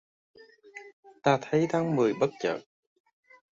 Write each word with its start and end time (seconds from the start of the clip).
Ta 1.23 1.37
thấy 1.41 1.67
tháng 1.69 1.95
mười 1.95 2.13
bất 2.13 2.29
chợt 2.39 2.59